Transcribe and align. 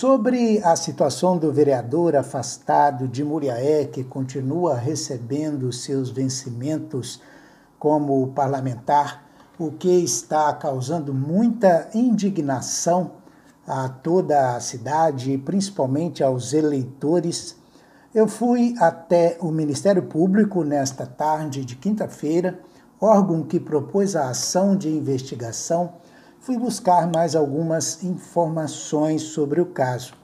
sobre 0.00 0.62
a 0.64 0.76
situação 0.76 1.36
do 1.36 1.52
vereador 1.52 2.16
afastado 2.16 3.06
de 3.06 3.22
Muriaé, 3.22 3.84
que 3.84 4.02
continua 4.02 4.74
recebendo 4.74 5.70
seus 5.74 6.08
vencimentos 6.08 7.20
como 7.78 8.28
parlamentar, 8.28 9.22
o 9.58 9.70
que 9.72 9.90
está 9.90 10.54
causando 10.54 11.12
muita 11.12 11.90
indignação 11.92 13.10
a 13.66 13.90
toda 13.90 14.56
a 14.56 14.60
cidade, 14.60 15.36
principalmente 15.36 16.24
aos 16.24 16.54
eleitores, 16.54 17.56
eu 18.14 18.26
fui 18.26 18.74
até 18.78 19.36
o 19.38 19.50
Ministério 19.50 20.04
Público 20.04 20.64
nesta 20.64 21.04
tarde 21.04 21.62
de 21.62 21.76
quinta-feira, 21.76 22.58
órgão 22.98 23.42
que 23.42 23.60
propôs 23.60 24.16
a 24.16 24.30
ação 24.30 24.74
de 24.74 24.88
investigação 24.88 25.92
fui 26.40 26.58
buscar 26.58 27.06
mais 27.06 27.36
algumas 27.36 28.02
informações 28.02 29.22
sobre 29.22 29.60
o 29.60 29.66
caso. 29.66 30.14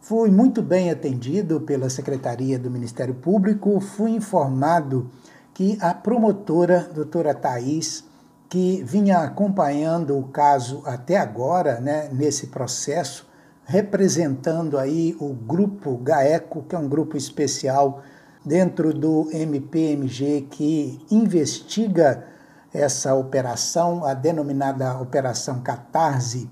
Fui 0.00 0.30
muito 0.30 0.62
bem 0.62 0.90
atendido 0.90 1.60
pela 1.60 1.90
Secretaria 1.90 2.58
do 2.58 2.70
Ministério 2.70 3.14
Público, 3.14 3.80
fui 3.80 4.12
informado 4.12 5.10
que 5.52 5.76
a 5.80 5.92
promotora, 5.92 6.88
doutora 6.94 7.34
Thais, 7.34 8.04
que 8.48 8.82
vinha 8.84 9.18
acompanhando 9.18 10.16
o 10.16 10.28
caso 10.28 10.82
até 10.86 11.16
agora, 11.16 11.80
né, 11.80 12.08
nesse 12.12 12.46
processo, 12.46 13.28
representando 13.64 14.78
aí 14.78 15.16
o 15.20 15.34
grupo 15.34 15.96
GAECO, 15.98 16.62
que 16.62 16.74
é 16.74 16.78
um 16.78 16.88
grupo 16.88 17.16
especial 17.16 18.02
dentro 18.44 18.94
do 18.94 19.28
MPMG 19.32 20.46
que 20.50 20.98
investiga 21.10 22.24
essa 22.72 23.14
operação, 23.14 24.04
a 24.04 24.14
denominada 24.14 24.98
Operação 24.98 25.60
Catarse, 25.60 26.48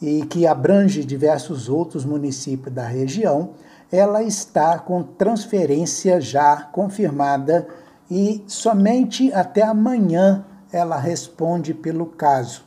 e 0.00 0.24
que 0.26 0.46
abrange 0.46 1.04
diversos 1.04 1.68
outros 1.68 2.04
municípios 2.04 2.74
da 2.74 2.86
região, 2.86 3.50
ela 3.92 4.22
está 4.22 4.78
com 4.78 5.02
transferência 5.02 6.20
já 6.20 6.62
confirmada 6.62 7.66
e 8.10 8.42
somente 8.46 9.32
até 9.32 9.62
amanhã 9.62 10.44
ela 10.72 10.96
responde 10.96 11.74
pelo 11.74 12.06
caso. 12.06 12.64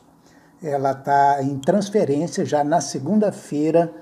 Ela 0.62 0.92
está 0.92 1.42
em 1.42 1.58
transferência 1.58 2.44
já 2.44 2.62
na 2.62 2.80
segunda-feira. 2.80 3.92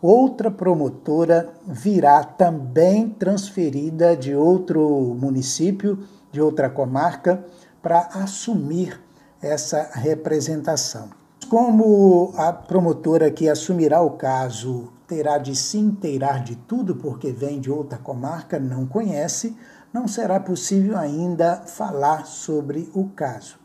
Outra 0.00 0.50
promotora 0.50 1.48
virá 1.66 2.22
também 2.24 3.08
transferida 3.08 4.16
de 4.16 4.34
outro 4.34 5.16
município, 5.18 6.00
de 6.30 6.40
outra 6.40 6.68
comarca, 6.68 7.44
para 7.82 8.08
assumir 8.14 9.00
essa 9.40 9.90
representação. 9.92 11.10
Como 11.48 12.32
a 12.36 12.52
promotora 12.52 13.30
que 13.30 13.48
assumirá 13.48 14.00
o 14.00 14.12
caso 14.12 14.92
terá 15.06 15.36
de 15.36 15.54
se 15.54 15.76
inteirar 15.76 16.42
de 16.42 16.56
tudo 16.56 16.96
porque 16.96 17.32
vem 17.32 17.60
de 17.60 17.70
outra 17.70 17.98
comarca, 17.98 18.58
não 18.58 18.86
conhece, 18.86 19.54
não 19.92 20.08
será 20.08 20.40
possível 20.40 20.96
ainda 20.96 21.64
falar 21.66 22.24
sobre 22.24 22.90
o 22.94 23.08
caso. 23.08 23.58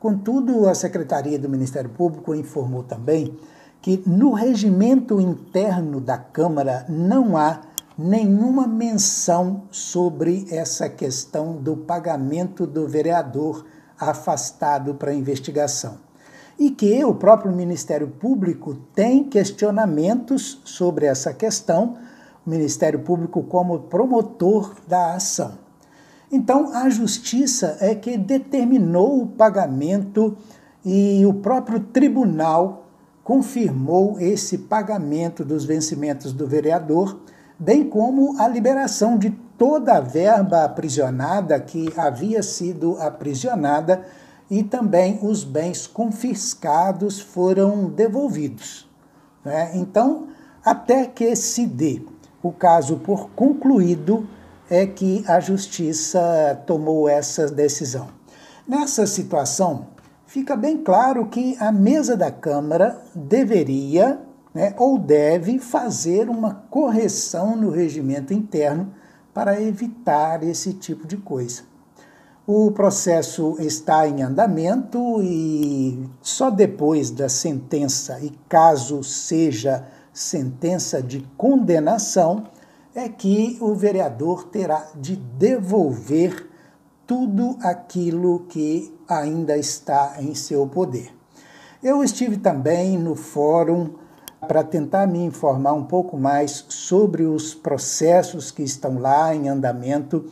Contudo, 0.00 0.68
a 0.68 0.74
Secretaria 0.74 1.38
do 1.38 1.48
Ministério 1.48 1.90
Público 1.90 2.34
informou 2.34 2.82
também 2.82 3.38
que 3.80 4.02
no 4.06 4.32
regimento 4.32 5.20
interno 5.20 6.00
da 6.00 6.18
Câmara 6.18 6.84
não 6.88 7.36
há 7.36 7.60
nenhuma 7.98 8.68
menção 8.68 9.62
sobre 9.72 10.46
essa 10.52 10.88
questão 10.88 11.56
do 11.56 11.76
pagamento 11.76 12.64
do 12.64 12.86
vereador 12.86 13.66
afastado 13.98 14.94
para 14.94 15.12
investigação. 15.12 15.98
E 16.56 16.70
que 16.70 17.04
o 17.04 17.14
próprio 17.14 17.52
Ministério 17.52 18.06
Público 18.06 18.76
tem 18.94 19.24
questionamentos 19.24 20.60
sobre 20.64 21.06
essa 21.06 21.34
questão, 21.34 21.96
o 22.46 22.50
Ministério 22.50 23.00
Público 23.00 23.42
como 23.42 23.80
promotor 23.80 24.76
da 24.86 25.14
ação. 25.14 25.58
Então, 26.30 26.72
a 26.74 26.88
Justiça 26.88 27.78
é 27.80 27.94
que 27.94 28.16
determinou 28.16 29.22
o 29.22 29.26
pagamento 29.26 30.36
e 30.84 31.24
o 31.26 31.34
próprio 31.34 31.80
tribunal 31.80 32.86
confirmou 33.24 34.20
esse 34.20 34.58
pagamento 34.58 35.44
dos 35.44 35.64
vencimentos 35.64 36.32
do 36.32 36.46
vereador 36.46 37.18
bem 37.58 37.84
como 37.84 38.40
a 38.40 38.46
liberação 38.46 39.18
de 39.18 39.30
toda 39.58 39.96
a 39.96 40.00
verba 40.00 40.64
aprisionada 40.64 41.58
que 41.58 41.92
havia 41.96 42.42
sido 42.42 42.96
aprisionada 43.00 44.04
e 44.50 44.62
também 44.62 45.18
os 45.20 45.42
bens 45.42 45.86
confiscados 45.86 47.20
foram 47.20 47.90
devolvidos. 47.90 48.88
Né? 49.44 49.72
Então, 49.74 50.28
até 50.64 51.06
que 51.06 51.34
se 51.34 51.66
dê 51.66 52.00
o 52.42 52.52
caso 52.52 52.98
por 52.98 53.30
concluído, 53.30 54.28
é 54.70 54.86
que 54.86 55.24
a 55.26 55.40
justiça 55.40 56.62
tomou 56.66 57.08
essa 57.08 57.48
decisão. 57.48 58.08
Nessa 58.66 59.06
situação, 59.06 59.86
fica 60.26 60.54
bem 60.54 60.76
claro 60.78 61.26
que 61.26 61.56
a 61.58 61.72
mesa 61.72 62.16
da 62.16 62.30
Câmara 62.30 63.00
deveria 63.14 64.20
né, 64.54 64.74
ou 64.76 64.98
deve 64.98 65.58
fazer 65.58 66.28
uma 66.28 66.54
correção 66.70 67.56
no 67.56 67.70
regimento 67.70 68.32
interno 68.32 68.92
para 69.32 69.60
evitar 69.60 70.42
esse 70.42 70.72
tipo 70.72 71.06
de 71.06 71.16
coisa. 71.16 71.62
O 72.46 72.70
processo 72.72 73.56
está 73.58 74.08
em 74.08 74.22
andamento 74.22 75.22
e 75.22 76.08
só 76.22 76.50
depois 76.50 77.10
da 77.10 77.28
sentença, 77.28 78.18
e 78.20 78.32
caso 78.48 79.04
seja 79.04 79.86
sentença 80.12 81.02
de 81.02 81.20
condenação, 81.36 82.44
é 82.94 83.08
que 83.08 83.58
o 83.60 83.74
vereador 83.74 84.44
terá 84.44 84.88
de 84.96 85.14
devolver 85.14 86.48
tudo 87.06 87.56
aquilo 87.60 88.40
que 88.48 88.92
ainda 89.06 89.56
está 89.56 90.16
em 90.18 90.34
seu 90.34 90.66
poder. 90.66 91.14
Eu 91.82 92.02
estive 92.02 92.38
também 92.38 92.98
no 92.98 93.14
fórum 93.14 93.90
para 94.46 94.62
tentar 94.62 95.06
me 95.06 95.18
informar 95.18 95.72
um 95.72 95.84
pouco 95.84 96.16
mais 96.16 96.64
sobre 96.68 97.24
os 97.24 97.54
processos 97.54 98.50
que 98.50 98.62
estão 98.62 98.98
lá 98.98 99.34
em 99.34 99.48
andamento. 99.48 100.26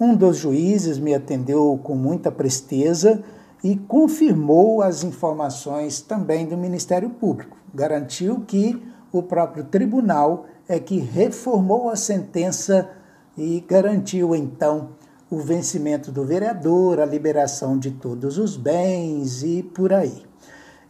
Um 0.00 0.14
dos 0.14 0.38
juízes 0.38 0.98
me 0.98 1.14
atendeu 1.14 1.78
com 1.82 1.94
muita 1.94 2.30
presteza 2.30 3.22
e 3.62 3.76
confirmou 3.76 4.82
as 4.82 5.04
informações 5.04 6.00
também 6.00 6.46
do 6.46 6.56
Ministério 6.56 7.10
Público. 7.10 7.56
Garantiu 7.74 8.40
que 8.40 8.80
o 9.12 9.22
próprio 9.22 9.64
tribunal 9.64 10.46
é 10.68 10.78
que 10.78 10.98
reformou 10.98 11.88
a 11.88 11.96
sentença 11.96 12.90
e 13.36 13.64
garantiu 13.66 14.34
então 14.34 14.90
o 15.30 15.38
vencimento 15.38 16.10
do 16.10 16.24
vereador, 16.24 17.00
a 17.00 17.06
liberação 17.06 17.78
de 17.78 17.90
todos 17.90 18.38
os 18.38 18.56
bens 18.56 19.42
e 19.42 19.62
por 19.62 19.92
aí. 19.92 20.27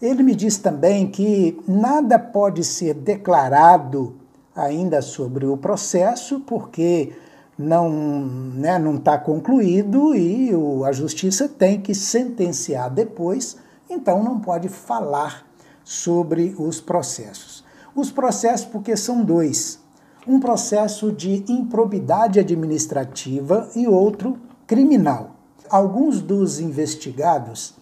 Ele 0.00 0.22
me 0.22 0.34
diz 0.34 0.58
também 0.58 1.10
que 1.10 1.60
nada 1.66 2.18
pode 2.18 2.62
ser 2.62 2.94
declarado 2.94 4.14
ainda 4.54 5.02
sobre 5.02 5.44
o 5.44 5.56
processo, 5.56 6.40
porque 6.40 7.12
não 7.58 7.90
né, 7.90 8.78
não 8.78 8.94
está 8.94 9.18
concluído 9.18 10.14
e 10.14 10.54
o, 10.54 10.84
a 10.84 10.92
justiça 10.92 11.48
tem 11.48 11.80
que 11.80 11.92
sentenciar 11.94 12.88
depois, 12.88 13.56
então 13.90 14.22
não 14.22 14.38
pode 14.38 14.68
falar 14.68 15.44
sobre 15.82 16.54
os 16.56 16.80
processos. 16.80 17.64
Os 17.92 18.12
processos, 18.12 18.66
porque 18.66 18.96
são 18.96 19.24
dois: 19.24 19.80
um 20.26 20.38
processo 20.38 21.10
de 21.10 21.44
improbidade 21.48 22.38
administrativa 22.38 23.68
e 23.74 23.88
outro 23.88 24.38
criminal. 24.64 25.34
Alguns 25.68 26.22
dos 26.22 26.60
investigados 26.60 27.74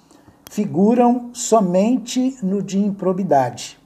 figuram 0.51 1.31
somente 1.33 2.37
no 2.43 2.63
de 2.63 2.79
improbidade. 2.79 3.79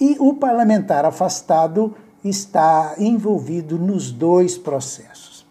E 0.00 0.16
o 0.18 0.34
parlamentar 0.34 1.04
afastado 1.04 1.94
está 2.24 2.94
envolvido 2.98 3.78
nos 3.78 4.10
dois 4.10 4.58
processos. 4.58 5.46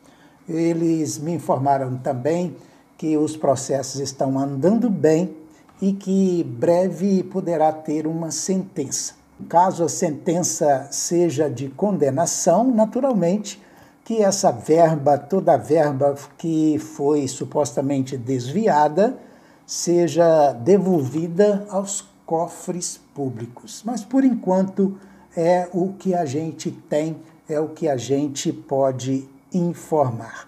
Eles 0.48 1.18
me 1.18 1.34
informaram 1.34 1.98
também 1.98 2.56
que 2.98 3.18
os 3.18 3.36
processos 3.36 4.00
estão 4.00 4.38
andando 4.38 4.90
bem 4.90 5.36
e 5.82 5.92
que 5.94 6.44
breve 6.44 7.24
poderá 7.24 7.72
ter 7.72 8.08
uma 8.08 8.32
sentença. 8.32 9.14
Caso 9.50 9.84
a 9.84 9.90
sentença 9.90 10.88
seja 10.92 11.50
de 11.50 11.68
condenação, 11.70 12.64
naturalmente 12.64 13.62
que 14.06 14.22
essa 14.22 14.52
verba, 14.52 15.18
toda 15.18 15.56
a 15.56 15.58
verba 15.58 16.16
que 16.38 16.78
foi 16.78 17.28
supostamente 17.28 18.16
desviada, 18.16 19.18
seja 19.66 20.52
devolvida 20.54 21.66
aos 21.70 22.06
cofres 22.26 23.00
públicos. 23.14 23.82
Mas 23.86 24.04
por 24.04 24.24
enquanto 24.24 24.98
é 25.36 25.68
o 25.74 25.94
que 25.94 26.14
a 26.14 26.26
gente 26.26 26.72
tem, 26.72 27.18
é 27.48 27.60
o 27.60 27.70
que 27.70 27.88
a 27.88 27.98
gente 27.98 28.52
pode 28.52 29.28
informar. 29.54 30.48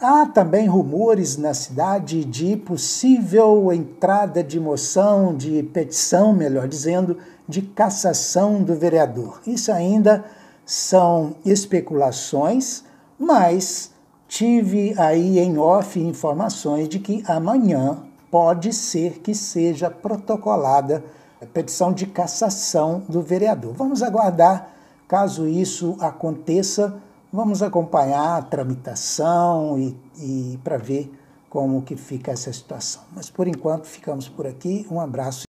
Há 0.00 0.26
também 0.26 0.68
rumores 0.68 1.36
na 1.36 1.52
cidade 1.52 2.24
de 2.24 2.56
possível 2.56 3.72
entrada 3.72 4.44
de 4.44 4.60
moção, 4.60 5.36
de 5.36 5.62
petição, 5.62 6.32
melhor 6.32 6.68
dizendo, 6.68 7.16
de 7.48 7.62
cassação 7.62 8.62
do 8.62 8.74
vereador. 8.76 9.40
Isso 9.44 9.72
ainda 9.72 10.24
são 10.64 11.34
especulações, 11.44 12.84
mas 13.18 13.90
tive 14.28 14.94
aí 14.96 15.38
em 15.38 15.58
off 15.58 15.98
informações 15.98 16.88
de 16.88 17.00
que 17.00 17.24
amanhã 17.26 18.07
pode 18.30 18.72
ser 18.72 19.20
que 19.20 19.34
seja 19.34 19.90
protocolada 19.90 21.04
a 21.40 21.46
petição 21.46 21.92
de 21.92 22.06
cassação 22.06 23.02
do 23.08 23.22
vereador. 23.22 23.72
Vamos 23.74 24.02
aguardar, 24.02 24.70
caso 25.06 25.46
isso 25.46 25.96
aconteça, 26.00 27.00
vamos 27.32 27.62
acompanhar 27.62 28.38
a 28.38 28.42
tramitação 28.42 29.78
e, 29.78 29.96
e 30.18 30.58
para 30.62 30.76
ver 30.76 31.12
como 31.48 31.82
que 31.82 31.96
fica 31.96 32.32
essa 32.32 32.52
situação. 32.52 33.02
Mas 33.14 33.30
por 33.30 33.48
enquanto 33.48 33.86
ficamos 33.86 34.28
por 34.28 34.46
aqui. 34.46 34.86
Um 34.90 35.00
abraço. 35.00 35.47